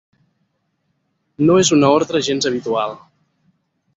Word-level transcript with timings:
No 1.49 1.59
és 1.65 1.71
una 1.77 1.93
ordre 1.99 2.23
gens 2.31 2.49
habitual. 2.51 2.99